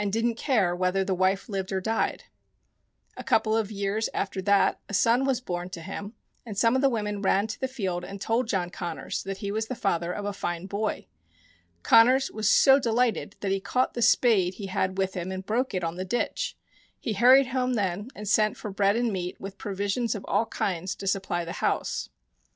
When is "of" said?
3.55-3.71, 6.75-6.81, 10.11-10.25, 20.15-20.25